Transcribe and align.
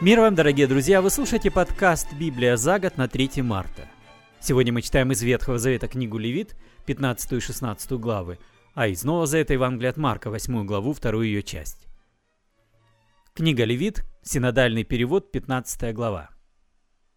Мир 0.00 0.20
вам, 0.20 0.34
дорогие 0.34 0.66
друзья! 0.66 1.00
Вы 1.00 1.08
слушаете 1.08 1.52
подкаст 1.52 2.12
«Библия 2.14 2.56
за 2.56 2.80
год» 2.80 2.96
на 2.96 3.06
3 3.06 3.42
марта. 3.42 3.88
Сегодня 4.40 4.72
мы 4.72 4.82
читаем 4.82 5.12
из 5.12 5.22
Ветхого 5.22 5.56
Завета 5.56 5.86
книгу 5.86 6.18
Левит, 6.18 6.56
15 6.86 7.32
и 7.34 7.40
16 7.40 7.92
главы, 7.92 8.40
а 8.74 8.88
из 8.88 9.04
Нового 9.04 9.26
Завета 9.26 9.52
Евангелие 9.52 9.90
от 9.90 9.96
Марка, 9.96 10.30
8 10.30 10.66
главу, 10.66 10.94
вторую 10.94 11.26
ее 11.26 11.44
часть. 11.44 11.86
Книга 13.34 13.64
Левит, 13.64 14.04
синодальный 14.22 14.82
перевод, 14.82 15.30
15 15.30 15.94
глава. 15.94 16.30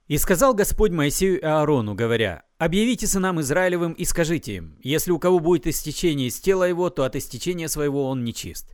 «И 0.08 0.20
сказал 0.20 0.54
Господь 0.54 0.92
Моисею 0.92 1.42
и 1.42 1.44
Аарону, 1.44 1.96
говоря, 1.96 2.44
«Объявите 2.60 3.08
сынам 3.08 3.42
Израилевым 3.42 3.94
и 3.94 4.06
скажите 4.06 4.56
им, 4.56 4.78
если 4.84 5.12
у 5.12 5.18
кого 5.18 5.40
будет 5.40 5.66
истечение 5.66 6.28
из 6.28 6.40
тела 6.40 6.64
его, 6.66 6.92
то 6.92 7.06
от 7.06 7.16
истечения 7.16 7.70
своего 7.70 8.08
он 8.08 8.24
нечист. 8.24 8.70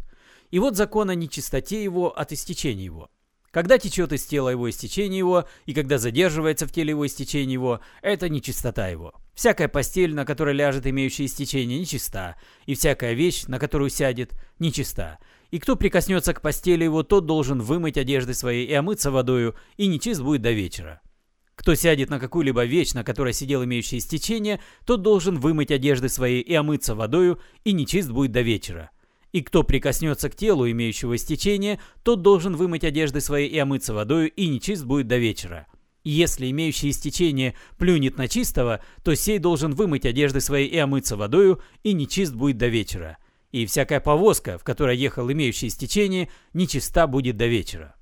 И 0.51 0.59
вот 0.59 0.75
закон 0.75 1.09
о 1.09 1.15
нечистоте 1.15 1.81
его 1.81 2.12
от 2.12 2.34
истечения 2.34 2.84
его. 2.84 3.09
Когда 3.53 3.77
течет 3.77 4.12
из 4.12 4.25
тела 4.25 4.49
его 4.49 4.67
истечение 4.67 5.20
его, 5.20 5.48
и 5.67 5.75
когда 5.75 5.99
задерживается 5.99 6.66
в 6.66 6.71
теле 6.71 6.89
его 6.89 7.05
истечение 7.05 7.53
его, 7.53 7.81
это 8.02 8.27
нечистота 8.27 8.88
его. 8.88 9.13
Всякая 9.35 9.67
постель, 9.67 10.16
на 10.16 10.26
которой 10.26 10.55
ляжет 10.55 10.88
имеющая 10.88 11.26
истечение, 11.26 11.79
нечиста, 11.79 12.35
и 12.66 12.73
всякая 12.73 13.13
вещь, 13.13 13.43
на 13.45 13.59
которую 13.59 13.91
сядет, 13.91 14.34
нечиста. 14.57 15.20
И 15.52 15.59
кто 15.59 15.76
прикоснется 15.76 16.34
к 16.34 16.41
постели 16.41 16.84
его, 16.84 17.03
тот 17.03 17.27
должен 17.27 17.62
вымыть 17.62 17.99
одежды 17.99 18.34
свои 18.34 18.63
и 18.63 18.73
омыться 18.73 19.12
водою, 19.12 19.55
и 19.77 19.85
нечист 19.85 20.21
будет 20.21 20.41
до 20.41 20.51
вечера. 20.51 20.99
Кто 21.54 21.76
сядет 21.76 22.09
на 22.09 22.20
какую-либо 22.20 22.65
вещь, 22.65 22.93
на 22.93 23.04
которой 23.04 23.34
сидел 23.34 23.63
имеющий 23.63 23.99
истечение, 23.99 24.62
тот 24.84 25.04
должен 25.04 25.40
вымыть 25.40 25.70
одежды 25.70 26.09
свои 26.09 26.40
и 26.41 26.55
омыться 26.55 26.95
водою, 26.95 27.40
и 27.63 27.73
нечист 27.73 28.09
будет 28.09 28.31
до 28.31 28.41
вечера. 28.41 28.90
И 29.33 29.41
кто 29.41 29.63
прикоснется 29.63 30.29
к 30.29 30.35
телу, 30.35 30.69
имеющего 30.69 31.15
истечение, 31.15 31.79
тот 32.03 32.21
должен 32.21 32.55
вымыть 32.55 32.83
одежды 32.83 33.19
свои 33.19 33.47
и 33.47 33.57
омыться 33.57 33.93
водою, 33.93 34.31
и 34.31 34.48
нечист 34.48 34.85
будет 34.85 35.07
до 35.07 35.17
вечера. 35.17 35.65
И 36.03 36.12
если 36.12 36.51
имеющий 36.51 36.91
истечение 36.91 37.55
плюнет 37.79 38.17
на 38.17 38.27
чистого, 38.27 38.81
то 39.03 39.15
сей 39.15 39.40
должен 39.40 39.73
вымыть 39.73 40.05
одежды 40.05 40.40
свои 40.40 40.67
и 40.67 40.77
омыться 40.77 41.17
водою, 41.17 41.62
и 41.84 41.93
нечист 41.93 42.35
будет 42.35 42.57
до 42.57 42.67
вечера. 42.67 43.17
И 43.51 43.65
всякая 43.65 43.99
повозка, 43.99 44.59
в 44.59 44.63
которой 44.63 44.98
ехал 44.98 45.31
имеющий 45.31 45.68
истечение, 45.68 46.29
нечиста 46.53 47.07
будет 47.07 47.35
до 47.35 47.47
вечера. 47.47 47.95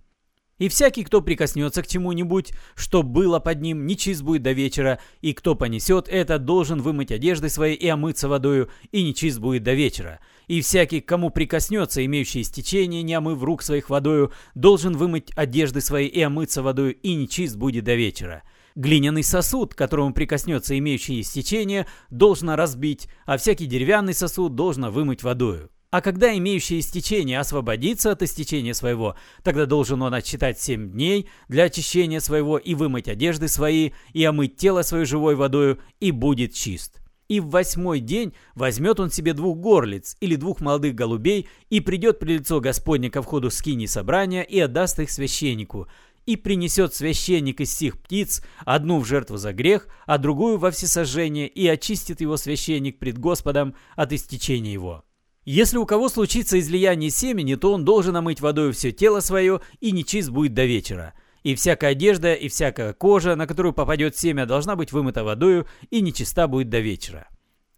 И 0.61 0.69
всякий, 0.69 1.03
кто 1.03 1.21
прикоснется 1.21 1.81
к 1.81 1.87
чему-нибудь, 1.87 2.51
что 2.75 3.01
было 3.01 3.39
под 3.39 3.61
ним, 3.61 3.87
нечист 3.87 4.21
будет 4.21 4.43
до 4.43 4.51
вечера, 4.51 4.99
и 5.19 5.33
кто 5.33 5.55
понесет 5.55 6.07
это, 6.07 6.37
должен 6.37 6.83
вымыть 6.83 7.11
одежды 7.11 7.49
свои 7.49 7.73
и 7.73 7.87
омыться 7.87 8.29
водою, 8.29 8.69
и 8.91 9.01
нечист 9.01 9.39
будет 9.39 9.63
до 9.63 9.73
вечера. 9.73 10.19
И 10.45 10.61
всякий, 10.61 11.01
кому 11.01 11.31
прикоснется, 11.31 12.05
имеющий 12.05 12.41
истечение, 12.41 13.01
не 13.01 13.15
омыв 13.15 13.41
рук 13.41 13.63
своих 13.63 13.89
водою, 13.89 14.33
должен 14.53 14.95
вымыть 14.95 15.31
одежды 15.35 15.81
свои 15.81 16.05
и 16.05 16.21
омыться 16.21 16.61
водою, 16.61 16.93
и 16.93 17.15
нечист 17.15 17.55
будет 17.55 17.85
до 17.85 17.95
вечера. 17.95 18.43
Глиняный 18.75 19.23
сосуд, 19.23 19.73
к 19.73 19.77
которому 19.79 20.13
прикоснется 20.13 20.77
имеющий 20.77 21.21
истечение, 21.21 21.87
должно 22.11 22.55
разбить, 22.55 23.07
а 23.25 23.39
всякий 23.39 23.65
деревянный 23.65 24.13
сосуд 24.13 24.53
должно 24.53 24.91
вымыть 24.91 25.23
водою. 25.23 25.71
А 25.91 25.99
когда 25.99 26.35
имеющий 26.37 26.79
истечение 26.79 27.37
освободится 27.37 28.13
от 28.13 28.21
истечения 28.21 28.73
своего, 28.73 29.17
тогда 29.43 29.65
должен 29.65 30.01
он 30.01 30.13
отсчитать 30.13 30.57
семь 30.57 30.89
дней 30.89 31.27
для 31.49 31.65
очищения 31.65 32.21
своего 32.21 32.57
и 32.57 32.75
вымыть 32.75 33.09
одежды 33.09 33.49
свои, 33.49 33.91
и 34.13 34.23
омыть 34.23 34.55
тело 34.55 34.83
свое 34.83 35.03
живой 35.03 35.35
водою, 35.35 35.79
и 35.99 36.11
будет 36.11 36.53
чист. 36.53 37.01
И 37.27 37.41
в 37.41 37.49
восьмой 37.49 37.99
день 37.99 38.33
возьмет 38.55 39.01
он 39.01 39.11
себе 39.11 39.33
двух 39.33 39.57
горлиц 39.57 40.15
или 40.21 40.37
двух 40.37 40.61
молодых 40.61 40.95
голубей 40.95 41.49
и 41.69 41.81
придет 41.81 42.19
при 42.19 42.37
лицо 42.37 42.61
Господня 42.61 43.09
ко 43.09 43.21
входу 43.21 43.51
скини 43.51 43.85
собрания 43.85 44.43
и 44.43 44.59
отдаст 44.59 44.99
их 44.99 45.11
священнику. 45.11 45.87
И 46.25 46.37
принесет 46.37 46.95
священник 46.95 47.59
из 47.59 47.75
сих 47.75 47.99
птиц 47.99 48.41
одну 48.65 48.99
в 48.99 49.05
жертву 49.05 49.35
за 49.35 49.51
грех, 49.51 49.89
а 50.05 50.17
другую 50.17 50.57
во 50.57 50.71
всесожжение, 50.71 51.49
и 51.49 51.67
очистит 51.67 52.21
его 52.21 52.37
священник 52.37 52.97
пред 52.97 53.17
Господом 53.17 53.75
от 53.95 54.13
истечения 54.13 54.71
его. 54.71 55.03
Если 55.43 55.77
у 55.77 55.87
кого 55.87 56.07
случится 56.07 56.59
излияние 56.59 57.09
семени, 57.09 57.55
то 57.55 57.73
он 57.73 57.83
должен 57.83 58.15
омыть 58.15 58.41
водой 58.41 58.73
все 58.73 58.91
тело 58.91 59.21
свое 59.21 59.61
и 59.79 59.91
нечист 59.91 60.29
будет 60.29 60.53
до 60.53 60.65
вечера. 60.65 61.13
И 61.41 61.55
всякая 61.55 61.91
одежда, 61.91 62.35
и 62.35 62.47
всякая 62.47 62.93
кожа, 62.93 63.35
на 63.35 63.47
которую 63.47 63.73
попадет 63.73 64.15
семя, 64.15 64.45
должна 64.45 64.75
быть 64.75 64.91
вымыта 64.91 65.23
водою 65.23 65.65
и 65.89 66.01
нечиста 66.01 66.47
будет 66.47 66.69
до 66.69 66.79
вечера. 66.79 67.27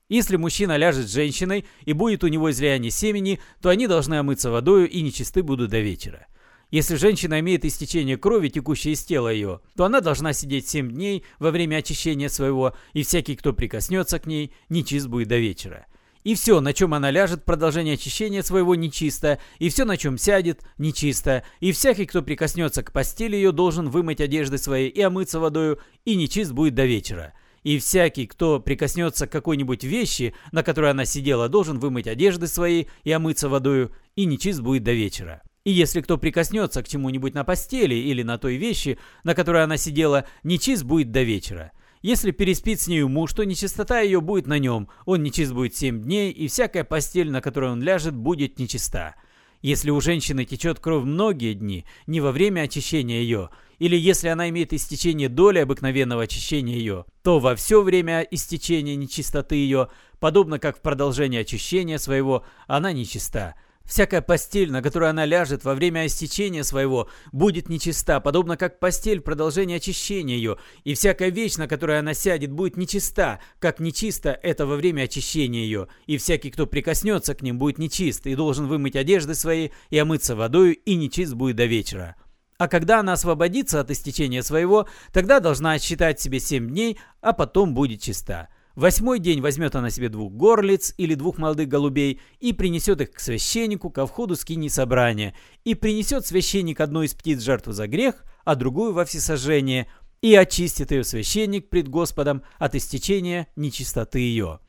Если 0.09 0.35
мужчина 0.35 0.75
ляжет 0.75 1.07
с 1.07 1.13
женщиной 1.13 1.65
и 1.85 1.93
будет 1.93 2.25
у 2.25 2.27
него 2.27 2.51
излияние 2.51 2.91
семени, 2.91 3.39
то 3.61 3.69
они 3.69 3.87
должны 3.87 4.15
омыться 4.15 4.51
водою 4.51 4.89
и 4.89 5.01
нечисты 5.01 5.41
будут 5.41 5.71
до 5.71 5.79
вечера. 5.79 6.27
Если 6.69 6.95
женщина 6.95 7.39
имеет 7.39 7.63
истечение 7.63 8.17
крови, 8.17 8.49
текущее 8.49 8.95
из 8.95 9.05
тела 9.05 9.29
ее, 9.31 9.61
то 9.77 9.85
она 9.85 10.01
должна 10.01 10.33
сидеть 10.33 10.67
семь 10.67 10.91
дней 10.91 11.23
во 11.39 11.51
время 11.51 11.77
очищения 11.77 12.27
своего, 12.27 12.75
и 12.91 13.03
всякий, 13.03 13.37
кто 13.37 13.53
прикоснется 13.53 14.19
к 14.19 14.25
ней, 14.25 14.53
нечист 14.67 15.07
будет 15.07 15.29
до 15.29 15.37
вечера. 15.37 15.85
И 16.23 16.35
все, 16.35 16.61
на 16.61 16.73
чем 16.73 16.93
она 16.93 17.11
ляжет, 17.11 17.43
продолжение 17.43 17.95
очищения 17.95 18.41
своего 18.43 18.75
нечисто, 18.75 19.39
и 19.59 19.69
все, 19.69 19.83
на 19.83 19.97
чем 19.97 20.17
сядет, 20.17 20.61
нечисто, 20.77 21.43
и 21.59 21.71
всякий, 21.71 22.05
кто 22.05 22.21
прикоснется 22.21 22.81
к 22.81 22.93
постели 22.93 23.35
ее, 23.35 23.51
должен 23.51 23.89
вымыть 23.89 24.21
одежды 24.21 24.57
свои 24.57 24.87
и 24.87 25.01
омыться 25.01 25.39
водою, 25.39 25.79
и 26.05 26.15
нечист 26.15 26.53
будет 26.53 26.75
до 26.75 26.85
вечера. 26.85 27.33
И 27.63 27.77
всякий, 27.77 28.25
кто 28.25 28.59
прикоснется 28.59 29.27
к 29.27 29.31
какой-нибудь 29.31 29.83
вещи, 29.83 30.33
на 30.51 30.63
которой 30.63 30.91
она 30.91 31.05
сидела, 31.05 31.49
должен 31.49 31.79
вымыть 31.79 32.07
одежды 32.07 32.47
свои 32.47 32.85
и 33.03 33.11
омыться 33.11 33.49
водою, 33.49 33.91
и 34.15 34.25
нечист 34.25 34.61
будет 34.61 34.83
до 34.83 34.93
вечера. 34.93 35.41
И 35.65 35.71
если 35.71 36.01
кто 36.01 36.17
прикоснется 36.17 36.83
к 36.83 36.89
чему-нибудь 36.89 37.33
на 37.33 37.45
постели 37.45 37.95
или 37.95 38.21
на 38.21 38.37
той 38.37 38.57
вещи, 38.57 38.97
на 39.23 39.33
которой 39.33 39.63
она 39.63 39.77
сидела, 39.77 40.25
нечист 40.43 40.83
будет 40.83 41.11
до 41.11 41.23
вечера. 41.23 41.71
Если 42.03 42.31
переспит 42.31 42.81
с 42.81 42.87
нею 42.89 43.07
муж, 43.07 43.31
то 43.31 43.45
нечистота 43.45 44.01
ее 44.01 44.19
будет 44.19 44.45
на 44.45 44.59
нем, 44.59 44.89
он 45.05 45.23
нечист 45.23 45.53
будет 45.53 45.73
семь 45.73 46.03
дней, 46.03 46.31
и 46.31 46.49
всякая 46.49 46.83
постель, 46.83 47.31
на 47.31 47.39
которой 47.39 47.71
он 47.71 47.81
ляжет, 47.81 48.13
будет 48.13 48.59
нечиста. 48.59 49.15
Если 49.61 49.89
у 49.89 50.01
женщины 50.01 50.43
течет 50.43 50.81
кровь 50.81 51.05
многие 51.05 51.53
дни, 51.53 51.85
не 52.05 52.19
во 52.19 52.33
время 52.33 52.63
очищения 52.63 53.21
ее, 53.21 53.51
или 53.79 53.95
если 53.95 54.27
она 54.27 54.49
имеет 54.49 54.73
истечение 54.73 55.29
доли 55.29 55.59
обыкновенного 55.59 56.23
очищения 56.23 56.75
ее, 56.75 57.05
то 57.21 57.39
во 57.39 57.55
все 57.55 57.81
время 57.81 58.19
истечения 58.19 58.97
нечистоты 58.97 59.55
ее, 59.55 59.87
подобно 60.19 60.59
как 60.59 60.79
в 60.79 60.81
продолжении 60.81 61.39
очищения 61.39 61.99
своего, 61.99 62.43
она 62.67 62.91
нечиста. 62.91 63.55
Всякая 63.85 64.21
постель, 64.21 64.71
на 64.71 64.81
которую 64.81 65.09
она 65.09 65.25
ляжет 65.25 65.65
во 65.65 65.75
время 65.75 66.05
истечения 66.05 66.63
своего, 66.63 67.09
будет 67.33 67.67
нечиста, 67.67 68.21
подобно 68.21 68.55
как 68.55 68.79
постель 68.79 69.19
в 69.19 69.23
продолжении 69.23 69.75
очищения 69.75 70.37
ее, 70.37 70.57
и 70.85 70.93
всякая 70.93 71.29
вещь, 71.29 71.57
на 71.57 71.67
которую 71.67 71.99
она 71.99 72.13
сядет, 72.13 72.51
будет 72.51 72.77
нечиста, 72.77 73.41
как 73.59 73.81
нечисто 73.81 74.39
это 74.41 74.65
во 74.65 74.77
время 74.77 75.03
очищения 75.03 75.63
ее, 75.63 75.89
и 76.05 76.17
всякий, 76.17 76.49
кто 76.49 76.65
прикоснется 76.65 77.35
к 77.35 77.41
ним, 77.41 77.59
будет 77.59 77.77
нечист, 77.77 78.25
и 78.25 78.35
должен 78.35 78.67
вымыть 78.67 78.95
одежды 78.95 79.35
свои, 79.35 79.69
и 79.89 79.97
омыться 79.97 80.35
водою, 80.37 80.75
и 80.75 80.95
нечист 80.95 81.33
будет 81.33 81.57
до 81.57 81.65
вечера. 81.65 82.15
А 82.57 82.69
когда 82.69 83.01
она 83.01 83.13
освободится 83.13 83.81
от 83.81 83.91
истечения 83.91 84.43
своего, 84.43 84.87
тогда 85.11 85.41
должна 85.41 85.73
отсчитать 85.73 86.21
себе 86.21 86.39
семь 86.39 86.69
дней, 86.69 86.97
а 87.19 87.33
потом 87.33 87.73
будет 87.73 88.01
чиста. 88.01 88.47
Восьмой 88.75 89.19
день 89.19 89.39
возьмет 89.39 89.75
она 89.75 89.91
себе 89.91 90.09
двух 90.09 90.33
горлиц 90.33 90.95
или 90.97 91.13
двух 91.13 91.37
молодых 91.37 91.67
голубей 91.67 92.19
и 92.39 92.53
принесет 92.53 93.01
их 93.01 93.11
к 93.11 93.19
священнику 93.19 93.91
ко 93.91 94.07
входу 94.07 94.35
скини 94.35 94.67
собрания, 94.67 95.35
и 95.63 95.75
принесет 95.75 96.25
священник 96.25 96.79
одну 96.79 97.03
из 97.03 97.13
птиц 97.13 97.41
жертву 97.41 97.71
за 97.71 97.87
грех, 97.87 98.23
а 98.43 98.55
другую 98.55 98.93
во 98.93 99.05
всесожжение, 99.05 99.87
и 100.21 100.33
очистит 100.33 100.91
ее 100.91 101.03
священник 101.03 101.69
пред 101.69 101.87
Господом 101.87 102.41
от 102.57 102.73
истечения 102.73 103.47
нечистоты 103.55 104.19
ее. 104.19 104.59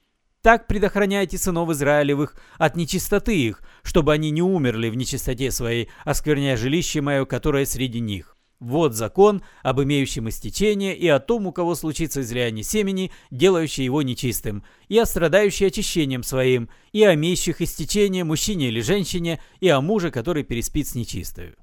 Так 0.43 0.67
предохраняйте 0.67 1.39
сынов 1.39 1.71
Израилевых 1.71 2.37
от 2.59 2.77
нечистоты 2.77 3.35
их, 3.35 3.63
чтобы 3.83 4.13
они 4.13 4.31
не 4.31 4.43
умерли 4.43 4.91
в 4.91 4.97
нечистоте 4.97 5.51
своей, 5.51 5.89
оскверняя 6.05 6.59
жилище 6.59 7.01
мое, 7.01 7.25
которое 7.25 7.65
среди 7.65 8.01
них. 8.01 8.34
Вот 8.65 8.95
закон 8.95 9.43
об 9.63 9.83
имеющем 9.83 10.31
истечение 10.31 10.97
и 10.97 11.07
о 11.07 11.19
том, 11.19 11.47
у 11.47 11.53
кого 11.53 11.75
случится 11.75 12.23
излияние 12.23 12.65
семени, 12.65 13.13
делающее 13.31 13.85
его 13.85 14.01
нечистым, 14.01 14.65
и 14.89 14.99
о 14.99 15.05
страдающей 15.05 15.67
очищением 15.67 16.23
своим, 16.23 16.71
и 16.91 17.05
о 17.05 17.13
имеющих 17.13 17.61
истечение 17.61 18.25
мужчине 18.25 18.69
или 18.69 18.81
женщине, 18.81 19.43
и 19.61 19.69
о 19.69 19.83
муже, 19.83 20.11
который 20.11 20.45
переспит 20.45 20.89
с 20.89 20.95
нечистою. 20.95 21.57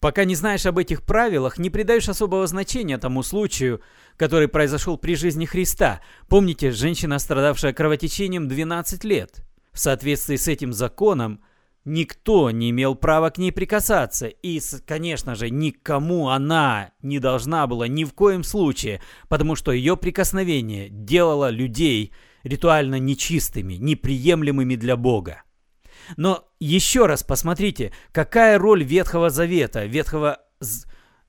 Пока 0.00 0.24
не 0.24 0.34
знаешь 0.34 0.66
об 0.66 0.76
этих 0.76 1.02
правилах, 1.02 1.56
не 1.56 1.70
придаешь 1.70 2.10
особого 2.10 2.46
значения 2.46 2.98
тому 2.98 3.22
случаю, 3.22 3.80
который 4.18 4.46
произошел 4.46 4.98
при 4.98 5.14
жизни 5.14 5.46
Христа. 5.46 6.02
Помните, 6.28 6.72
женщина, 6.72 7.18
страдавшая 7.18 7.72
кровотечением 7.72 8.48
12 8.48 9.02
лет. 9.04 9.46
В 9.72 9.78
соответствии 9.78 10.36
с 10.36 10.46
этим 10.46 10.74
законом, 10.74 11.40
Никто 11.84 12.50
не 12.50 12.70
имел 12.70 12.94
права 12.94 13.30
к 13.30 13.38
ней 13.38 13.52
прикасаться, 13.52 14.26
и, 14.26 14.60
конечно 14.86 15.34
же, 15.34 15.50
никому 15.50 16.30
она 16.30 16.92
не 17.02 17.18
должна 17.18 17.66
была 17.66 17.88
ни 17.88 18.04
в 18.04 18.14
коем 18.14 18.42
случае, 18.42 19.02
потому 19.28 19.54
что 19.54 19.70
ее 19.70 19.96
прикосновение 19.96 20.88
делало 20.88 21.50
людей 21.50 22.12
ритуально 22.42 22.98
нечистыми, 22.98 23.74
неприемлемыми 23.74 24.76
для 24.76 24.96
Бога. 24.96 25.42
Но 26.16 26.48
еще 26.58 27.06
раз 27.06 27.22
посмотрите, 27.22 27.92
какая 28.12 28.58
роль 28.58 28.82
Ветхого 28.82 29.28
Завета, 29.28 29.84
Ветхого 29.84 30.38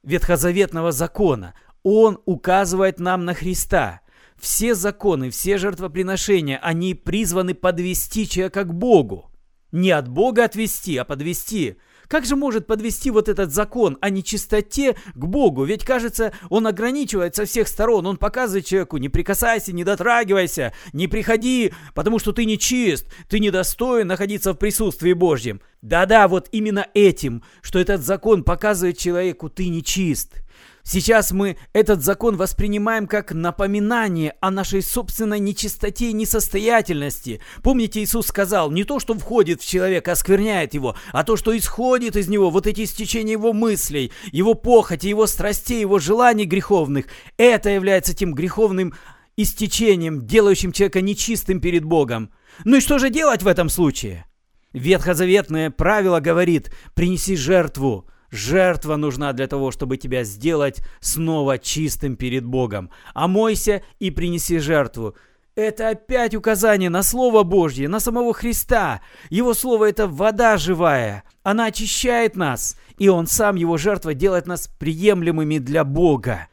ветхозаветного 0.06 0.92
закона. 0.92 1.54
Он 1.84 2.20
указывает 2.26 3.00
нам 3.00 3.26
на 3.26 3.34
Христа. 3.34 4.02
Все 4.40 4.76
законы, 4.76 5.30
все 5.30 5.58
жертвоприношения, 5.58 6.60
они 6.62 6.94
призваны 6.94 7.54
подвести 7.54 8.28
человека 8.28 8.64
к 8.64 8.74
Богу. 8.74 9.32
Не 9.72 9.92
от 9.92 10.08
Бога 10.08 10.46
отвести, 10.46 10.98
а 10.98 11.04
подвести. 11.04 11.78
Как 12.08 12.26
же 12.26 12.36
может 12.36 12.68
подвести 12.68 13.10
вот 13.10 13.30
этот 13.30 13.52
закон 13.52 13.98
о 14.00 14.10
нечистоте 14.10 14.96
к 15.14 15.26
Богу? 15.26 15.64
Ведь, 15.64 15.84
кажется, 15.84 16.34
он 16.50 16.68
ограничивает 16.68 17.36
со 17.36 17.46
всех 17.46 17.68
сторон. 17.68 18.06
Он 18.06 18.18
показывает 18.18 18.66
человеку, 18.66 18.98
не 18.98 19.10
прикасайся, 19.10 19.74
не 19.74 19.84
дотрагивайся, 19.84 20.74
не 20.94 21.08
приходи, 21.08 21.74
потому 21.94 22.20
что 22.20 22.32
ты 22.32 22.46
не 22.46 22.60
чист, 22.60 23.08
ты 23.28 23.40
недостоин 23.40 24.08
находиться 24.08 24.54
в 24.54 24.58
присутствии 24.58 25.14
Божьем. 25.14 25.62
Да-да, 25.82 26.28
вот 26.28 26.48
именно 26.52 26.88
этим, 26.94 27.44
что 27.62 27.80
этот 27.80 28.02
закон 28.02 28.44
показывает 28.44 28.98
человеку, 28.98 29.50
ты 29.50 29.70
не 29.70 29.84
чист. 29.84 30.45
Сейчас 30.88 31.32
мы 31.32 31.58
этот 31.74 32.04
закон 32.04 32.38
воспринимаем 32.38 33.08
как 33.08 33.34
напоминание 33.34 34.36
о 34.40 34.52
нашей 34.52 34.84
собственной 34.84 35.40
нечистоте 35.40 36.12
и 36.12 36.14
несостоятельности. 36.14 37.42
Помните, 37.64 38.04
Иисус 38.04 38.28
сказал, 38.28 38.70
не 38.70 38.84
то, 38.84 39.00
что 39.00 39.16
входит 39.16 39.64
в 39.64 39.68
человека, 39.68 40.12
оскверняет 40.12 40.76
его, 40.76 40.96
а 41.12 41.24
то, 41.24 41.38
что 41.38 41.58
исходит 41.58 42.16
из 42.16 42.28
него, 42.28 42.52
вот 42.52 42.68
эти 42.68 42.86
стечения 42.86 43.32
его 43.32 43.52
мыслей, 43.52 44.12
его 44.32 44.54
похоти, 44.54 45.08
его 45.08 45.26
страстей, 45.26 45.82
его 45.82 45.98
желаний 45.98 46.46
греховных, 46.46 47.08
это 47.38 47.72
является 47.72 48.14
тем 48.16 48.36
греховным 48.36 48.94
истечением, 49.38 50.28
делающим 50.28 50.72
человека 50.72 51.02
нечистым 51.02 51.62
перед 51.62 51.84
Богом. 51.84 52.30
Ну 52.64 52.78
и 52.78 52.82
что 52.82 53.00
же 53.00 53.10
делать 53.10 53.42
в 53.42 53.48
этом 53.48 53.70
случае? 53.70 54.28
Ветхозаветное 54.72 55.72
правило 55.72 56.20
говорит, 56.20 56.72
принеси 56.94 57.36
жертву, 57.36 58.08
Жертва 58.36 58.98
нужна 58.98 59.32
для 59.32 59.48
того, 59.48 59.72
чтобы 59.72 59.96
тебя 59.96 60.26
сделать 60.26 60.82
снова 61.00 61.58
чистым 61.58 62.18
перед 62.18 62.44
Богом. 62.44 62.90
Омойся 63.14 63.82
и 64.00 64.12
принеси 64.12 64.60
жертву. 64.60 65.16
Это 65.56 65.88
опять 65.88 66.36
указание 66.36 66.90
на 66.90 67.02
Слово 67.02 67.44
Божье, 67.44 67.88
на 67.88 68.02
самого 68.02 68.34
Христа. 68.34 69.00
Его 69.30 69.54
Слово– 69.54 69.86
это 69.90 70.06
вода 70.08 70.58
живая. 70.58 71.24
Она 71.44 71.68
очищает 71.68 72.36
нас, 72.36 72.78
и 72.98 73.08
Он 73.08 73.26
сам, 73.26 73.56
Его 73.56 73.78
жертва, 73.78 74.14
делает 74.14 74.48
нас 74.48 74.68
приемлемыми 74.68 75.60
для 75.60 75.86
Бога. 75.86 76.50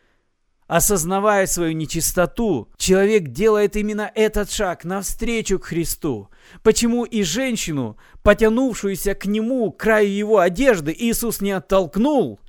Осознавая 0.72 1.46
свою 1.46 1.74
нечистоту, 1.74 2.70
человек 2.78 3.28
делает 3.28 3.76
именно 3.76 4.10
этот 4.14 4.50
шаг 4.50 4.84
навстречу 4.84 5.58
к 5.58 5.66
Христу. 5.66 6.30
Почему 6.62 7.04
и 7.04 7.24
женщину, 7.24 7.98
потянувшуюся 8.22 9.14
к 9.14 9.26
нему, 9.26 9.70
к 9.70 9.80
краю 9.80 10.10
его 10.10 10.38
одежды, 10.38 10.96
Иисус 10.98 11.42
не 11.42 11.50
оттолкнул, 11.52 12.40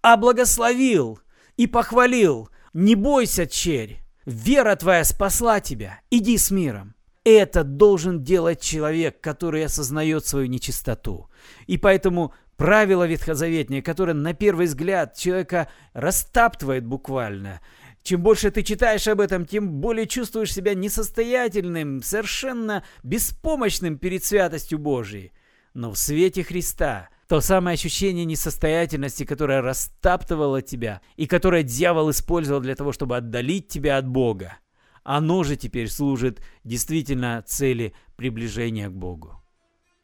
а 0.00 0.16
благословил 0.16 1.18
и 1.56 1.66
похвалил. 1.66 2.50
«Не 2.72 2.94
бойся, 2.94 3.48
черь, 3.48 3.98
вера 4.26 4.76
твоя 4.76 5.02
спасла 5.02 5.58
тебя, 5.58 6.02
иди 6.08 6.38
с 6.38 6.52
миром». 6.52 6.94
Это 7.24 7.64
должен 7.64 8.22
делать 8.22 8.60
человек, 8.60 9.20
который 9.20 9.64
осознает 9.64 10.24
свою 10.24 10.46
нечистоту. 10.46 11.30
И 11.66 11.78
поэтому 11.78 12.32
правило 12.62 13.08
ветхозаветное, 13.08 13.82
которое 13.82 14.12
на 14.12 14.34
первый 14.34 14.66
взгляд 14.66 15.16
человека 15.16 15.68
растаптывает 15.94 16.86
буквально. 16.86 17.60
Чем 18.04 18.22
больше 18.22 18.52
ты 18.52 18.62
читаешь 18.62 19.08
об 19.08 19.20
этом, 19.20 19.46
тем 19.46 19.80
более 19.80 20.06
чувствуешь 20.06 20.54
себя 20.54 20.72
несостоятельным, 20.74 22.04
совершенно 22.04 22.84
беспомощным 23.02 23.98
перед 23.98 24.22
святостью 24.22 24.78
Божией. 24.78 25.32
Но 25.74 25.90
в 25.90 25.98
свете 25.98 26.44
Христа 26.44 27.08
то 27.26 27.40
самое 27.40 27.74
ощущение 27.74 28.24
несостоятельности, 28.24 29.24
которое 29.24 29.60
растаптывало 29.60 30.62
тебя 30.62 31.00
и 31.16 31.26
которое 31.26 31.64
дьявол 31.64 32.12
использовал 32.12 32.60
для 32.60 32.76
того, 32.76 32.92
чтобы 32.92 33.16
отдалить 33.16 33.66
тебя 33.66 33.96
от 33.96 34.06
Бога, 34.06 34.58
оно 35.02 35.42
же 35.42 35.56
теперь 35.56 35.88
служит 35.88 36.40
действительно 36.62 37.42
цели 37.44 37.92
приближения 38.14 38.88
к 38.88 38.92
Богу. 38.92 39.41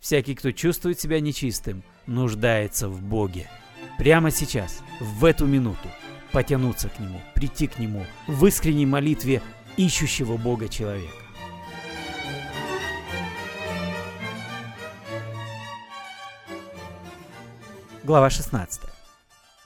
Всякий, 0.00 0.36
кто 0.36 0.52
чувствует 0.52 1.00
себя 1.00 1.20
нечистым, 1.20 1.82
нуждается 2.06 2.88
в 2.88 3.02
Боге. 3.02 3.50
Прямо 3.98 4.30
сейчас, 4.30 4.80
в 5.00 5.24
эту 5.24 5.44
минуту, 5.46 5.88
потянуться 6.30 6.88
к 6.88 7.00
Нему, 7.00 7.20
прийти 7.34 7.66
к 7.66 7.80
Нему 7.80 8.06
в 8.28 8.46
искренней 8.46 8.86
молитве 8.86 9.42
ищущего 9.76 10.36
Бога 10.36 10.68
человека. 10.68 11.12
Глава 18.04 18.30
16. 18.30 18.82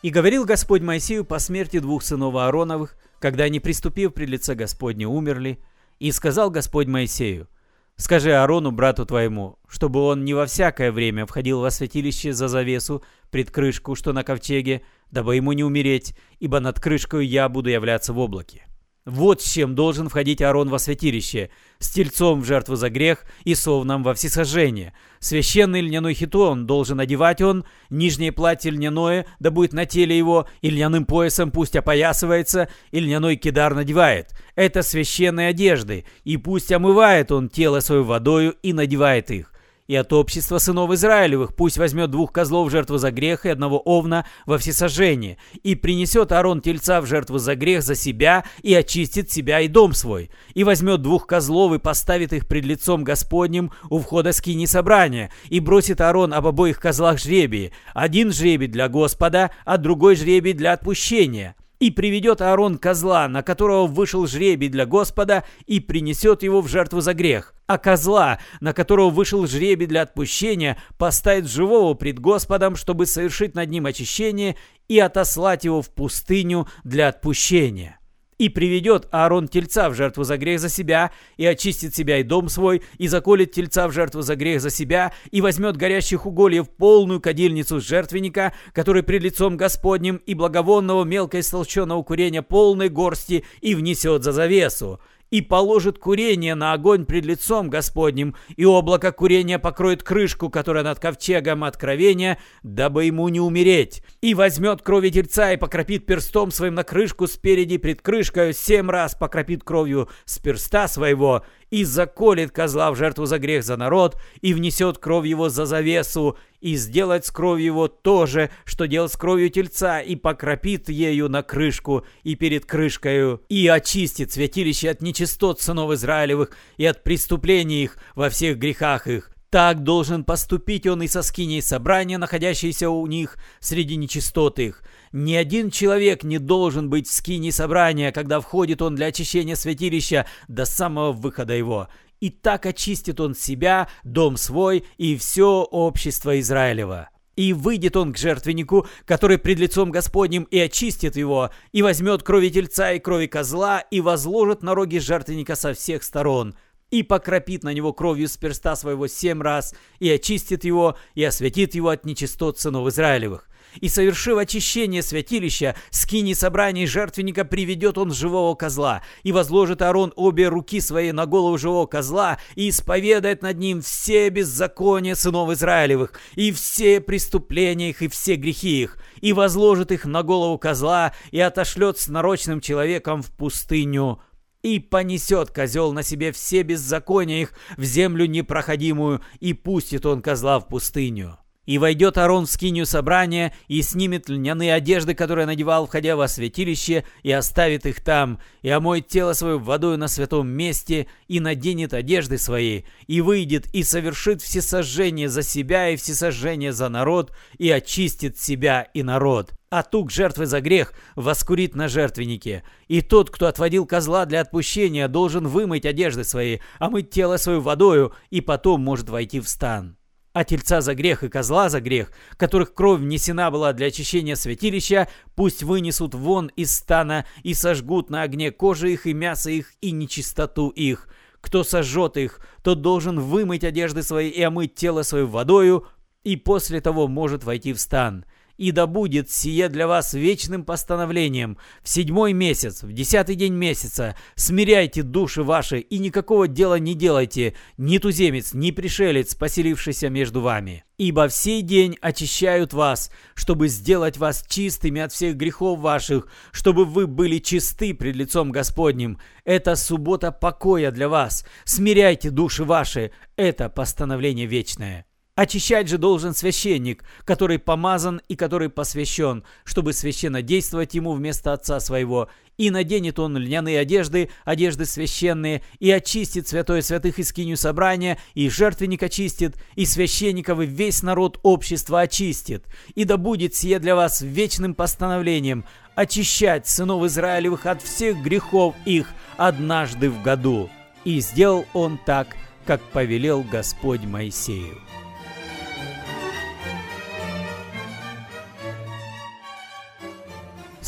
«И 0.01 0.11
говорил 0.11 0.47
Господь 0.47 0.81
Моисею 0.81 1.27
по 1.27 1.39
смерти 1.39 1.79
двух 1.79 2.03
сынов 2.03 2.35
Аароновых, 2.37 2.97
когда 3.21 3.45
они, 3.45 3.61
приступив 3.61 4.15
пред 4.15 4.31
лице 4.31 4.55
Господне, 4.55 5.07
умерли, 5.07 5.61
и 6.01 6.11
сказал 6.11 6.51
Господь 6.51 6.89
Моисею, 6.89 7.49
Скажи 7.97 8.33
Аарону, 8.33 8.73
брату 8.73 9.07
твоему, 9.07 9.59
чтобы 9.69 10.01
он 10.01 10.25
не 10.25 10.35
во 10.35 10.47
всякое 10.47 10.91
время 10.91 11.27
входил 11.27 11.61
во 11.61 11.71
святилище 11.71 12.33
за 12.33 12.49
завесу, 12.49 13.03
пред 13.31 13.51
крышку, 13.51 13.95
что 13.95 14.13
на 14.13 14.25
ковчеге, 14.25 14.83
дабы 15.11 15.37
ему 15.37 15.53
не 15.53 15.65
умереть, 15.65 16.17
ибо 16.41 16.61
над 16.61 16.81
крышкой 16.81 17.27
я 17.27 17.49
буду 17.49 17.71
являться 17.71 18.13
в 18.13 18.19
облаке. 18.19 18.67
Вот 19.05 19.43
с 19.43 19.53
чем 19.53 19.75
должен 19.75 20.09
входить 20.09 20.41
Аарон 20.43 20.69
во 20.69 20.79
святилище, 20.79 21.51
с 21.81 21.91
тельцом 21.91 22.41
в 22.41 22.45
жертву 22.45 22.77
за 22.77 22.89
грех 22.89 23.25
и 23.43 23.57
совном 23.57 24.05
во 24.05 24.15
всесожжение. 24.15 24.93
Священный 25.19 25.81
льняной 25.81 26.15
хитон 26.15 26.67
должен 26.67 27.01
одевать 27.01 27.41
он, 27.41 27.65
нижнее 27.91 28.31
платье 28.31 28.71
льняное, 28.71 29.27
да 29.41 29.51
будет 29.51 29.73
на 29.73 29.87
теле 29.87 30.17
его, 30.17 30.47
и 30.61 30.71
льняным 30.71 31.05
поясом 31.05 31.51
пусть 31.51 31.75
опоясывается, 31.75 32.69
и 32.93 33.01
льняной 33.01 33.35
кидар 33.35 33.75
надевает. 33.75 34.31
Это 34.55 34.83
священные 34.83 35.49
одежды, 35.49 36.05
и 36.23 36.37
пусть 36.37 36.71
омывает 36.71 37.33
он 37.33 37.49
тело 37.49 37.81
свое 37.81 38.05
водою 38.05 38.55
и 38.63 38.73
надевает 38.73 39.33
их 39.33 39.52
и 39.87 39.97
от 39.97 40.13
общества 40.13 40.59
сынов 40.59 40.91
Израилевых 40.93 41.55
пусть 41.55 41.79
возьмет 41.79 42.11
двух 42.11 42.33
козлов 42.33 42.69
в 42.69 42.71
жертву 42.71 42.99
за 42.99 43.11
грех 43.11 43.45
и 43.47 43.51
одного 43.51 43.79
овна 43.79 44.27
во 44.47 44.59
всесожжение, 44.59 45.39
и 45.63 45.75
принесет 45.75 46.33
Аарон 46.33 46.61
тельца 46.61 47.01
в 47.01 47.07
жертву 47.07 47.39
за 47.39 47.57
грех 47.57 47.83
за 47.83 47.95
себя 47.95 48.45
и 48.63 48.75
очистит 48.75 49.31
себя 49.31 49.61
и 49.61 49.69
дом 49.69 49.93
свой, 49.93 50.31
и 50.55 50.65
возьмет 50.65 51.03
двух 51.03 51.27
козлов 51.27 51.73
и 51.73 51.79
поставит 51.79 52.33
их 52.33 52.47
пред 52.47 52.65
лицом 52.65 53.05
Господним 53.05 53.73
у 53.91 53.99
входа 53.99 54.33
скини 54.33 54.67
собрания, 54.67 55.31
и 55.49 55.61
бросит 55.61 56.01
Аарон 56.01 56.33
об 56.33 56.47
обоих 56.47 56.79
козлах 56.79 57.19
жребии, 57.19 57.73
один 57.95 58.33
жребий 58.33 58.69
для 58.69 58.89
Господа, 58.89 59.51
а 59.65 59.79
другой 59.79 60.17
жребий 60.17 60.53
для 60.53 60.73
отпущения. 60.73 61.57
И 61.83 61.91
приведет 61.91 62.41
Аарон 62.41 62.79
козла, 62.79 63.27
на 63.27 63.43
которого 63.43 63.89
вышел 63.89 64.29
жребий 64.29 64.69
для 64.69 64.87
Господа, 64.87 65.43
и 65.67 65.81
принесет 65.81 66.45
его 66.45 66.61
в 66.61 66.69
жертву 66.69 67.01
за 67.01 67.13
грех. 67.13 67.57
А 67.67 67.77
козла, 67.77 68.39
на 68.61 68.73
которого 68.73 69.11
вышел 69.11 69.49
жребий 69.49 69.89
для 69.89 70.03
отпущения, 70.03 70.79
поставит 70.97 71.51
живого 71.51 71.95
пред 71.95 72.21
Господом, 72.21 72.77
чтобы 72.77 73.07
совершить 73.07 73.57
над 73.57 73.69
ним 73.69 73.87
очищение 73.87 74.55
и 74.87 75.01
отослать 75.01 75.65
его 75.65 75.83
в 75.83 75.93
пустыню 75.93 76.69
для 76.85 77.09
отпущения. 77.09 77.99
И 78.43 78.49
приведет 78.49 79.07
Аарон 79.13 79.47
тельца 79.47 79.89
в 79.89 79.95
жертву 79.95 80.25
за 80.25 80.37
грех 80.37 80.59
за 80.59 80.69
себя, 80.69 81.13
и 81.37 81.47
очистит 81.47 81.95
себя 81.95 82.19
и 82.19 82.25
дом 82.25 82.49
свой, 82.49 82.83
и 82.99 83.07
заколет 83.07 83.53
тельца 83.53 83.87
в 83.87 83.93
жертву 83.93 84.23
за 84.23 84.35
грех 84.35 84.61
за 84.61 84.69
себя, 84.69 85.13
и 85.31 85.41
возьмет 85.41 85.77
горящих 85.77 86.27
угольев 86.27 86.69
полную 86.69 87.21
кадильницу 87.21 87.81
жертвенника, 87.81 88.53
который 88.73 89.05
пред 89.05 89.23
лицом 89.23 89.57
Господним, 89.57 90.17
и 90.17 90.35
благовонного 90.35 91.05
мелко 91.05 91.39
истолченного 91.39 92.03
курения 92.03 92.43
полной 92.43 92.89
горсти, 92.89 93.45
и 93.61 93.77
внесет 93.77 94.25
за 94.25 94.33
завесу 94.33 94.99
и 95.33 95.41
положит 95.41 95.99
курение 95.99 96.55
на 96.55 96.75
огонь 96.75 97.07
пред 97.07 97.25
лицом 97.25 97.71
Господним, 97.71 98.37
и 98.55 98.67
облако 98.67 99.13
курения 99.13 99.59
покроет 99.59 100.03
крышку, 100.03 100.51
которая 100.51 100.85
над 100.85 101.01
ковчегом 101.01 101.65
откровения, 101.65 102.39
дабы 102.63 103.07
ему 103.07 103.29
не 103.29 103.41
умереть. 103.41 104.03
И 104.21 104.35
возьмет 104.35 104.83
крови 104.83 105.09
тельца 105.09 105.53
и 105.53 105.57
покропит 105.57 106.05
перстом 106.05 106.51
своим 106.51 106.75
на 106.75 106.85
крышку 106.85 107.27
спереди 107.27 107.79
пред 107.79 108.03
крышкой, 108.03 108.53
семь 108.53 108.91
раз 108.91 109.15
покропит 109.15 109.65
кровью 109.65 110.11
с 110.27 110.39
перста 110.39 110.87
своего, 110.87 111.45
и 111.73 111.85
заколет 111.85 112.53
козла 112.53 112.93
в 112.93 112.97
жертву 112.97 113.25
за 113.25 113.39
грех 113.39 113.65
за 113.65 113.79
народ, 113.79 114.21
и 114.43 114.53
внесет 114.53 114.99
кровь 114.99 115.27
его 115.27 115.49
за 115.49 115.65
завесу, 115.65 116.37
и 116.61 116.77
сделать 116.77 117.25
с 117.25 117.31
кровью 117.31 117.65
его 117.65 117.89
то 117.89 118.27
же, 118.27 118.51
что 118.67 118.87
делал 118.87 119.09
с 119.09 119.17
кровью 119.17 119.49
тельца, 119.49 120.01
и 120.01 120.15
покропит 120.15 120.91
ею 120.91 121.31
на 121.31 121.43
крышку 121.43 122.05
и 122.25 122.35
перед 122.35 122.67
крышкою, 122.67 123.43
и 123.49 123.67
очистит 123.69 124.31
святилище 124.31 124.91
от 124.91 125.01
нечистот 125.01 125.63
сынов 125.63 125.91
Израилевых 125.93 126.51
и 126.77 126.85
от 126.85 127.03
преступлений 127.03 127.85
их 127.85 127.97
во 128.15 128.29
всех 128.29 128.59
грехах 128.59 129.07
их, 129.07 129.33
так 129.49 129.83
должен 129.83 130.25
поступить 130.25 130.87
он 130.87 131.03
и 131.03 131.09
со 131.09 131.23
скиней 131.23 131.63
собрания, 131.63 132.19
находящейся 132.19 132.91
у 132.91 133.07
них 133.07 133.37
среди 133.61 133.97
нечистот 133.97 134.59
их. 134.59 134.83
Ни 135.13 135.35
один 135.35 135.71
человек 135.71 136.25
не 136.25 136.39
должен 136.39 136.89
быть 136.89 137.07
в 137.07 137.13
скине 137.13 137.53
собрания, 137.53 138.13
когда 138.13 138.41
входит 138.41 138.81
он 138.81 138.95
для 138.95 139.07
очищения 139.07 139.57
святилища 139.57 140.27
до 140.49 140.65
самого 140.65 141.13
выхода 141.13 141.53
его. 141.53 141.89
И 142.21 142.31
так 142.31 142.65
очистит 142.65 143.21
он 143.21 143.35
себя, 143.35 143.89
дом 144.05 144.37
свой 144.39 144.85
и 144.97 145.17
все 145.17 145.63
общество 145.65 146.41
Израилева. 146.41 147.11
И 147.37 147.53
выйдет 147.53 147.97
он 147.97 148.13
к 148.13 148.19
жертвеннику, 148.19 148.87
который 149.05 149.39
пред 149.39 149.59
лицом 149.59 149.91
Господним, 149.91 150.45
и 150.45 150.59
очистит 150.59 151.17
его, 151.17 151.51
и 151.73 151.83
возьмет 151.83 152.23
крови 152.23 152.51
тельца 152.51 152.93
и 152.93 152.99
крови 152.99 153.27
козла, 153.27 153.81
и 153.81 154.01
возложит 154.01 154.63
на 154.63 154.75
роги 154.75 154.99
жертвенника 154.99 155.57
со 155.57 155.75
всех 155.75 156.03
сторон, 156.05 156.55
и 156.93 157.03
покропит 157.03 157.65
на 157.65 157.73
него 157.73 157.93
кровью 157.93 158.29
с 158.29 158.37
перста 158.37 158.77
своего 158.77 159.09
семь 159.09 159.43
раз, 159.43 159.75
и 159.99 160.11
очистит 160.11 160.65
его, 160.65 160.97
и 161.15 161.25
осветит 161.25 161.75
его 161.75 161.89
от 161.89 162.05
нечистот 162.05 162.61
сынов 162.61 162.87
Израилевых. 162.87 163.49
И, 163.81 163.89
совершив 163.89 164.37
очищение 164.37 165.03
святилища, 165.03 165.75
скини 165.89 166.35
собраний 166.35 166.87
жертвенника 166.87 167.47
приведет 167.47 167.97
он 167.97 168.13
живого 168.13 168.55
козла, 168.55 169.03
и 169.23 169.33
возложит 169.33 169.81
Аарон 169.81 170.13
обе 170.17 170.49
руки 170.49 170.83
свои 170.83 171.13
на 171.13 171.25
голову 171.25 171.57
живого 171.57 171.87
козла, 171.87 172.39
и 172.55 172.69
исповедает 172.69 173.41
над 173.41 173.57
ним 173.57 173.81
все 173.81 174.29
беззакония 174.29 175.15
сынов 175.15 175.51
Израилевых, 175.51 176.13
и 176.35 176.53
все 176.53 177.01
преступления 177.01 177.89
их, 177.91 178.03
и 178.03 178.09
все 178.09 178.37
грехи 178.37 178.83
их, 178.83 178.99
и 179.23 179.33
возложит 179.33 179.91
их 179.93 180.05
на 180.05 180.23
голову 180.23 180.59
козла, 180.59 181.15
и 181.31 181.41
отошлет 181.41 181.99
с 181.99 182.09
нарочным 182.09 182.61
человеком 182.61 183.23
в 183.23 183.31
пустыню 183.31 184.21
и 184.63 184.79
понесет 184.79 185.51
козел 185.51 185.93
на 185.93 186.03
себе 186.03 186.33
все 186.33 186.63
беззакония 186.63 187.43
их 187.43 187.53
в 187.77 187.83
землю 187.83 188.27
непроходимую, 188.27 189.23
и 189.41 189.53
пустит 189.53 190.07
он 190.07 190.23
козла 190.23 190.61
в 190.61 190.69
пустыню. 190.69 191.39
И 191.65 191.79
войдет 191.79 192.19
Арон 192.19 192.47
в 192.47 192.51
скинию 192.51 192.87
собрания, 192.87 193.55
и 193.69 193.83
снимет 193.83 194.29
льняные 194.29 194.75
одежды, 194.75 195.15
которые 195.15 195.47
надевал, 195.47 195.87
входя 195.87 196.17
во 196.17 196.27
святилище, 196.27 197.05
и 197.23 197.31
оставит 197.31 197.87
их 197.87 198.01
там, 198.03 198.41
и 198.63 198.69
омоет 198.69 199.07
тело 199.07 199.33
свое 199.33 199.59
водою 199.59 199.97
на 199.97 200.09
святом 200.09 200.49
месте, 200.49 201.07
и 201.29 201.39
наденет 201.39 201.95
одежды 201.95 202.37
свои, 202.39 202.83
и 203.07 203.21
выйдет, 203.21 203.73
и 203.73 203.85
совершит 203.85 204.43
всесожжение 204.43 205.29
за 205.29 205.43
себя 205.43 205.91
и 205.91 205.97
всесожжение 205.97 206.73
за 206.73 206.89
народ, 206.89 207.33
и 207.59 207.71
очистит 207.71 208.41
себя 208.41 208.89
и 208.93 209.05
народ. 209.05 209.53
А 209.71 209.85
тук 209.85 210.11
жертвы 210.11 210.47
за 210.47 210.61
грех 210.61 210.93
воскурит 211.15 211.77
на 211.77 211.87
жертвеннике. 211.87 212.65
И 212.89 213.03
тот, 213.03 213.31
кто 213.31 213.47
отводил 213.47 213.87
козла 213.87 214.27
для 214.27 214.41
отпущения, 214.41 215.07
должен 215.07 215.47
вымыть 215.47 215.87
одежды 215.87 216.25
свои, 216.25 216.59
омыть 216.81 217.11
тело 217.11 217.37
свое 217.37 217.61
водою, 217.61 218.13
и 218.31 218.41
потом 218.41 218.83
может 218.83 219.09
войти 219.09 219.39
в 219.39 219.49
стан 219.49 219.97
а 220.33 220.45
тельца 220.45 220.81
за 220.81 220.95
грех 220.95 221.23
и 221.23 221.29
козла 221.29 221.69
за 221.69 221.81
грех, 221.81 222.11
которых 222.37 222.75
кровь 222.75 223.01
внесена 223.01 223.51
была 223.51 223.73
для 223.73 223.89
очищения 223.89 224.35
святилища, 224.35 225.09
пусть 225.35 225.63
вынесут 225.63 226.15
вон 226.15 226.49
из 226.57 226.75
стана 226.75 227.27
и 227.43 227.55
сожгут 227.55 228.11
на 228.11 228.23
огне 228.23 228.51
кожи 228.51 228.93
их 228.93 229.07
и 229.07 229.13
мясо 229.13 229.51
их 229.51 229.73
и 229.81 229.91
нечистоту 229.91 230.69
их. 230.69 231.09
Кто 231.41 231.65
сожжет 231.65 232.17
их, 232.17 232.41
тот 232.63 232.83
должен 232.83 233.19
вымыть 233.21 233.65
одежды 233.65 234.03
свои 234.03 234.29
и 234.29 234.43
омыть 234.43 234.75
тело 234.75 235.03
свое 235.03 235.27
водою, 235.27 235.87
и 236.25 236.37
после 236.37 236.81
того 236.81 237.09
может 237.09 237.45
войти 237.45 237.73
в 237.73 237.81
стан 237.81 238.25
и 238.63 238.71
да 238.71 238.87
будет 238.87 239.29
сие 239.29 239.69
для 239.69 239.89
вас 239.89 240.15
вечным 240.15 240.65
постановлением. 240.65 241.59
В 241.83 241.89
седьмой 241.89 242.33
месяц, 242.33 242.85
в 242.85 242.93
десятый 242.93 243.35
день 243.35 243.55
месяца, 243.55 244.15
смиряйте 244.37 245.03
души 245.03 245.43
ваши 245.43 245.81
и 245.81 245.99
никакого 245.99 246.47
дела 246.47 246.79
не 246.79 246.95
делайте, 246.95 247.57
ни 247.77 247.99
туземец, 247.99 248.55
ни 248.55 248.71
пришелец, 248.71 249.35
поселившийся 249.35 250.11
между 250.11 250.43
вами. 250.43 250.85
Ибо 250.97 251.27
в 251.27 251.33
сей 251.33 251.63
день 251.63 251.99
очищают 252.01 252.73
вас, 252.73 253.11
чтобы 253.35 253.67
сделать 253.67 254.17
вас 254.17 254.45
чистыми 254.49 255.01
от 255.01 255.13
всех 255.13 255.35
грехов 255.35 255.81
ваших, 255.81 256.29
чтобы 256.53 256.85
вы 256.85 257.09
были 257.09 257.39
чисты 257.39 257.95
пред 257.95 258.15
лицом 258.15 258.53
Господним. 258.53 259.19
Это 259.45 259.75
суббота 259.75 260.31
покоя 260.31 260.93
для 260.93 261.09
вас. 261.09 261.45
Смиряйте 261.65 262.31
души 262.31 262.63
ваши. 262.63 263.11
Это 263.35 263.69
постановление 263.69 264.47
вечное. 264.47 265.05
Очищать 265.35 265.89
же 265.89 265.97
должен 265.97 266.35
священник, 266.35 267.05
который 267.25 267.59
помазан 267.59 268.21
и 268.29 268.37
который 268.37 268.69
посвящен, 268.69 269.45
чтобы 269.65 269.95
священно 269.95 270.43
действовать 270.43 270.93
ему 270.93 271.13
вместо 271.13 271.55
отца 271.55 271.81
своего. 271.81 272.29
И 272.59 272.71
наденет 272.71 273.19
он 273.19 273.39
льняные 273.39 273.79
одежды, 273.79 274.29
одежды 274.45 274.85
священные, 274.85 275.63
и 275.79 275.91
очистит 275.91 276.49
святое 276.49 276.83
святых 276.83 277.19
и 277.19 277.23
скиню 277.23 277.57
собрания, 277.57 278.19
и 278.35 278.51
жертвенник 278.51 279.03
очистит, 279.03 279.57
и 279.75 279.87
священников 279.87 280.61
и 280.61 280.67
весь 280.67 281.03
народ 281.03 281.41
общества 281.43 282.03
очистит. 282.03 282.67
И 282.95 283.05
да 283.05 283.17
будет 283.17 283.55
сие 283.55 283.79
для 283.79 283.97
вас 283.97 284.21
вечным 284.21 284.75
постановлением 284.75 285.65
очищать 285.95 286.69
сынов 286.69 287.05
Израилевых 287.05 287.65
от 287.65 287.81
всех 287.81 288.23
грехов 288.23 288.75
их 288.85 289.09
однажды 289.39 290.11
в 290.11 290.23
году. 290.23 290.69
И 291.05 291.21
сделал 291.21 291.65
он 291.73 291.99
так, 292.05 292.37
как 292.67 292.83
повелел 292.91 293.43
Господь 293.43 294.03
Моисею. 294.05 294.92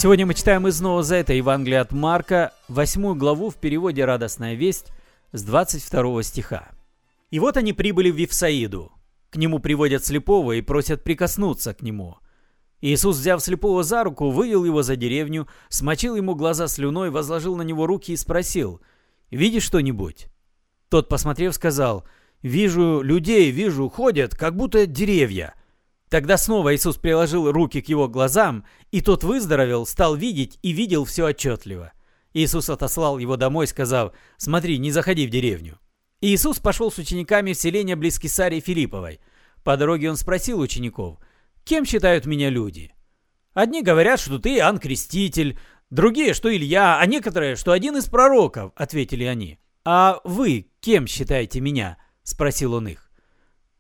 Сегодня 0.05 0.27
мы 0.27 0.35
читаем 0.35 0.69
из 0.69 0.83
Нового 0.83 1.03
Завета 1.03 1.33
Евангелия 1.33 1.81
от 1.81 1.93
Марка, 1.93 2.53
восьмую 2.69 3.15
главу 3.15 3.49
в 3.49 3.55
переводе 3.55 4.05
«Радостная 4.05 4.53
весть» 4.53 4.93
с 5.33 5.43
22 5.43 6.23
стиха. 6.25 6.69
«И 7.31 7.41
вот 7.41 7.57
они 7.57 7.73
прибыли 7.73 8.11
в 8.11 8.17
Вифсаиду. 8.17 8.93
К 9.31 9.37
нему 9.37 9.61
приводят 9.61 10.05
слепого 10.05 10.53
и 10.53 10.61
просят 10.61 11.05
прикоснуться 11.05 11.73
к 11.73 11.81
нему. 11.81 12.19
Иисус, 12.83 13.17
взяв 13.17 13.41
слепого 13.41 13.83
за 13.83 14.05
руку, 14.05 14.29
вывел 14.29 14.67
его 14.67 14.83
за 14.83 14.97
деревню, 14.97 15.49
смочил 15.71 16.17
ему 16.17 16.35
глаза 16.35 16.69
слюной, 16.69 17.09
возложил 17.09 17.57
на 17.57 17.63
него 17.63 17.87
руки 17.87 18.13
и 18.13 18.17
спросил, 18.19 18.83
«Видишь 19.31 19.65
что-нибудь?» 19.65 20.27
Тот, 20.91 21.09
посмотрев, 21.09 21.55
сказал, 21.55 22.05
«Вижу 22.43 23.01
людей, 23.01 23.51
вижу, 23.51 23.89
ходят, 23.89 24.37
как 24.37 24.55
будто 24.55 24.85
деревья». 24.85 25.55
Тогда 26.09 26.37
снова 26.37 26.75
Иисус 26.75 26.97
приложил 26.97 27.51
руки 27.51 27.81
к 27.81 27.89
его 27.89 28.09
глазам, 28.09 28.65
и 28.91 29.01
тот 29.01 29.25
выздоровел, 29.25 29.87
стал 29.87 30.15
видеть 30.15 30.59
и 30.63 30.73
видел 30.73 31.05
все 31.05 31.29
отчетливо. 31.29 31.93
Иисус 32.35 32.69
отослал 32.69 33.19
его 33.19 33.37
домой, 33.37 33.67
сказав, 33.67 34.13
«Смотри, 34.37 34.79
не 34.79 34.91
заходи 34.91 35.27
в 35.27 35.31
деревню». 35.31 35.79
Иисус 36.21 36.59
пошел 36.59 36.91
с 36.91 36.99
учениками 36.99 37.53
в 37.53 37.59
селение 37.59 37.97
близ 37.97 38.19
Кесарии 38.19 38.61
Филипповой. 38.61 39.21
По 39.63 39.77
дороге 39.77 40.11
он 40.11 40.17
спросил 40.17 40.61
учеников, 40.61 41.19
«Кем 41.65 41.85
считают 41.85 42.27
меня 42.27 42.51
люди?» 42.51 42.95
Одни 43.55 43.83
говорят, 43.83 44.19
что 44.19 44.39
ты 44.39 44.57
Иоанн 44.57 44.79
Креститель, 44.79 45.59
другие, 45.91 46.35
что 46.35 46.55
Илья, 46.55 46.99
а 46.99 47.07
некоторые, 47.07 47.57
что 47.57 47.73
один 47.73 47.97
из 47.97 48.07
пророков, 48.07 48.73
ответили 48.75 49.25
они. 49.25 49.59
«А 49.85 50.21
вы 50.25 50.71
кем 50.81 51.07
считаете 51.07 51.61
меня?»– 51.61 51.99
спросил 52.25 52.75
он 52.75 52.89
их. 52.89 53.11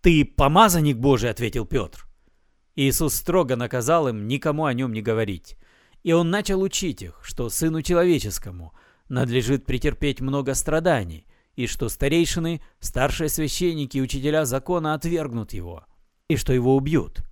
«Ты 0.00 0.24
помазанник 0.24 0.96
Божий»,– 0.96 1.30
ответил 1.30 1.66
Петр. 1.66 2.06
Иисус 2.76 3.14
строго 3.14 3.56
наказал 3.56 4.08
им 4.08 4.26
никому 4.26 4.64
о 4.64 4.74
нем 4.74 4.92
не 4.92 5.02
говорить. 5.02 5.56
И 6.02 6.12
он 6.12 6.30
начал 6.30 6.60
учить 6.60 7.02
их, 7.02 7.20
что 7.22 7.48
Сыну 7.48 7.82
Человеческому 7.82 8.74
надлежит 9.08 9.64
претерпеть 9.64 10.20
много 10.20 10.54
страданий, 10.54 11.26
и 11.54 11.66
что 11.66 11.88
старейшины, 11.88 12.60
старшие 12.80 13.28
священники 13.28 13.98
и 13.98 14.02
учителя 14.02 14.44
закона 14.44 14.94
отвергнут 14.94 15.52
его, 15.52 15.84
и 16.28 16.36
что 16.36 16.52
его 16.52 16.76
убьют. 16.76 17.24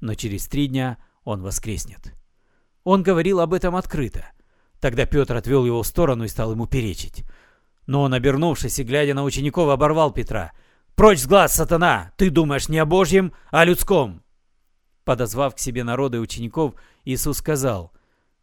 Но 0.00 0.14
через 0.14 0.46
три 0.46 0.68
дня 0.68 0.98
он 1.24 1.42
воскреснет. 1.42 2.14
Он 2.84 3.02
говорил 3.02 3.40
об 3.40 3.52
этом 3.52 3.74
открыто. 3.74 4.26
Тогда 4.80 5.06
Петр 5.06 5.34
отвел 5.34 5.64
его 5.64 5.82
в 5.82 5.86
сторону 5.86 6.24
и 6.24 6.28
стал 6.28 6.52
ему 6.52 6.66
перечить. 6.66 7.24
Но 7.86 8.02
он, 8.02 8.14
обернувшись 8.14 8.78
и 8.78 8.84
глядя 8.84 9.14
на 9.14 9.24
учеников, 9.24 9.70
оборвал 9.70 10.12
Петра. 10.12 10.52
«Прочь 10.94 11.20
с 11.20 11.26
глаз, 11.26 11.54
сатана! 11.54 12.12
Ты 12.16 12.30
думаешь 12.30 12.68
не 12.68 12.78
о 12.78 12.86
Божьем, 12.86 13.32
а 13.50 13.62
о 13.62 13.64
людском!» 13.64 14.22
Подозвав 15.04 15.54
к 15.54 15.58
себе 15.58 15.84
народы 15.84 16.18
учеников, 16.18 16.74
Иисус 17.04 17.38
сказал, 17.38 17.92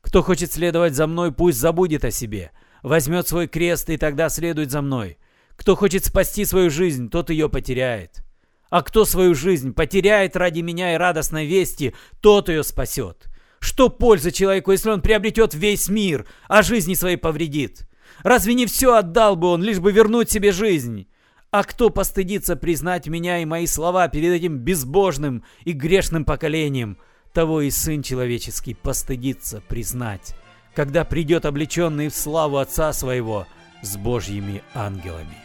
«Кто 0.01 0.21
хочет 0.21 0.51
следовать 0.51 0.93
за 0.93 1.07
мной, 1.07 1.31
пусть 1.31 1.57
забудет 1.57 2.05
о 2.05 2.11
себе, 2.11 2.51
возьмет 2.83 3.27
свой 3.27 3.47
крест 3.47 3.89
и 3.89 3.97
тогда 3.97 4.29
следует 4.29 4.71
за 4.71 4.81
мной. 4.81 5.17
Кто 5.55 5.75
хочет 5.75 6.05
спасти 6.05 6.45
свою 6.45 6.69
жизнь, 6.69 7.09
тот 7.09 7.29
ее 7.29 7.49
потеряет. 7.49 8.23
А 8.69 8.83
кто 8.83 9.05
свою 9.05 9.35
жизнь 9.35 9.73
потеряет 9.73 10.35
ради 10.35 10.61
меня 10.61 10.93
и 10.93 10.97
радостной 10.97 11.45
вести, 11.45 11.93
тот 12.21 12.47
ее 12.49 12.63
спасет. 12.63 13.27
Что 13.59 13.89
польза 13.89 14.31
человеку, 14.31 14.71
если 14.71 14.89
он 14.89 15.01
приобретет 15.01 15.53
весь 15.53 15.89
мир, 15.89 16.25
а 16.47 16.63
жизни 16.63 16.93
своей 16.93 17.17
повредит? 17.17 17.87
Разве 18.23 18.53
не 18.53 18.65
все 18.65 18.95
отдал 18.95 19.35
бы 19.35 19.47
он, 19.47 19.61
лишь 19.61 19.79
бы 19.79 19.91
вернуть 19.91 20.31
себе 20.31 20.51
жизнь? 20.51 21.07
А 21.51 21.65
кто 21.65 21.89
постыдится 21.89 22.55
признать 22.55 23.07
меня 23.07 23.39
и 23.39 23.45
мои 23.45 23.67
слова 23.67 24.07
перед 24.07 24.31
этим 24.31 24.57
безбожным 24.57 25.43
и 25.65 25.73
грешным 25.73 26.23
поколением, 26.23 26.97
того 27.33 27.59
и 27.59 27.69
Сын 27.69 28.01
Человеческий 28.03 28.73
постыдится 28.73 29.61
признать, 29.67 30.33
когда 30.73 31.03
придет 31.03 31.45
облеченный 31.45 32.07
в 32.07 32.15
славу 32.15 32.57
Отца 32.57 32.93
Своего 32.93 33.47
с 33.81 33.97
Божьими 33.97 34.63
ангелами. 34.73 35.35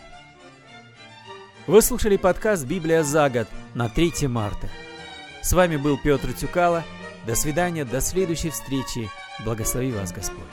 Вы 1.66 1.82
слушали 1.82 2.16
подкаст 2.16 2.64
«Библия 2.64 3.02
за 3.02 3.28
год» 3.28 3.48
на 3.75 3.88
3 3.88 4.28
марта. 4.28 4.68
С 5.42 5.52
вами 5.52 5.76
был 5.76 5.98
Петр 5.98 6.32
Тюкало. 6.32 6.84
До 7.26 7.34
свидания, 7.34 7.84
до 7.84 8.00
следующей 8.00 8.50
встречи. 8.50 9.10
Благослови 9.44 9.90
вас 9.90 10.12
Господь. 10.12 10.44